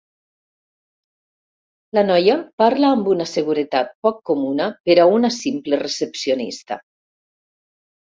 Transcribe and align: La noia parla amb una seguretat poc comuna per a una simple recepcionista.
La 1.97 2.03
noia 2.07 2.39
parla 2.63 2.91
amb 2.95 3.11
una 3.13 3.29
seguretat 3.33 3.95
poc 4.09 4.19
comuna 4.33 4.73
per 4.91 4.99
a 5.05 5.09
una 5.21 5.35
simple 5.41 5.83
recepcionista. 5.87 6.85